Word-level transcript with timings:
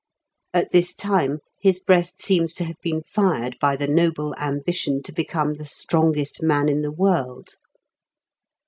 At 0.51 0.71
this 0.71 0.95
time 0.95 1.41
his 1.59 1.77
breast 1.77 2.23
seems 2.23 2.55
to 2.55 2.63
have 2.63 2.81
been 2.81 3.03
fired 3.03 3.55
by 3.59 3.75
the 3.75 3.87
noble 3.87 4.33
ambition 4.37 5.03
to 5.03 5.11
become 5.11 5.53
the 5.53 5.65
strongest 5.65 6.41
man 6.41 6.67
in 6.69 6.81
the 6.81 6.91
world. 6.91 7.49